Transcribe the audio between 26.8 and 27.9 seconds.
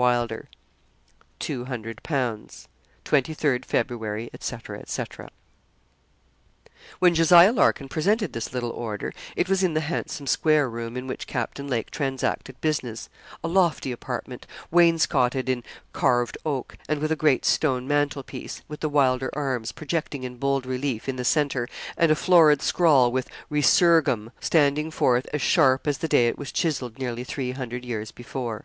nearly three hundred